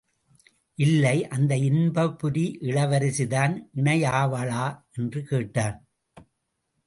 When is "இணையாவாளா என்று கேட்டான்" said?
3.75-5.87